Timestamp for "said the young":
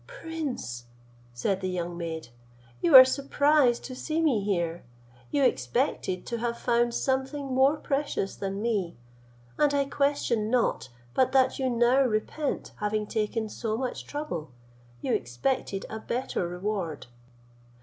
1.31-1.95